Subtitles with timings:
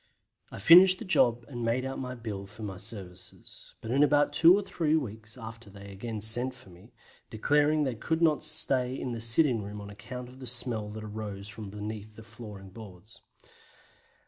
[0.51, 4.33] I finished the job and made out my bill for my services, but in about
[4.33, 6.91] two or three weeks after they again sent for me,
[7.29, 11.03] declaring they could not stay in the sitting room on account of the smell that
[11.03, 13.21] arose from beneath the flooring boards.